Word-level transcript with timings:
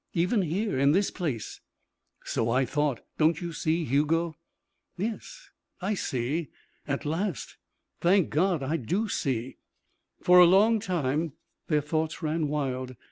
Even 0.15 0.41
here, 0.41 0.79
in 0.79 0.93
this 0.93 1.11
place" 1.11 1.61
"So 2.23 2.49
I 2.49 2.65
thought. 2.65 3.01
Don't 3.19 3.39
you 3.39 3.53
see, 3.53 3.85
Hugo?" 3.85 4.35
"Yes, 4.97 5.51
I 5.79 5.93
see. 5.93 6.47
At 6.87 7.05
last, 7.05 7.57
thank 7.99 8.31
God, 8.31 8.63
I 8.63 8.77
do 8.77 9.07
see!" 9.07 9.57
For 10.19 10.39
a 10.39 10.45
long 10.47 10.79
time 10.79 11.33
their 11.67 11.81
thoughts 11.81 12.23
ran 12.23 12.47
wild. 12.47 12.95